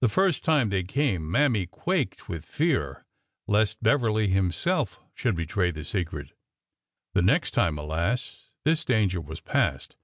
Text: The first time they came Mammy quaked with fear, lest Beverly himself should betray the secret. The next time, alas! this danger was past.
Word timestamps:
The 0.00 0.08
first 0.08 0.42
time 0.42 0.70
they 0.70 0.82
came 0.82 1.30
Mammy 1.30 1.66
quaked 1.66 2.30
with 2.30 2.46
fear, 2.46 3.04
lest 3.46 3.82
Beverly 3.82 4.28
himself 4.28 4.98
should 5.14 5.36
betray 5.36 5.70
the 5.70 5.84
secret. 5.84 6.32
The 7.12 7.20
next 7.20 7.50
time, 7.50 7.76
alas! 7.76 8.54
this 8.64 8.86
danger 8.86 9.20
was 9.20 9.42
past. 9.42 9.96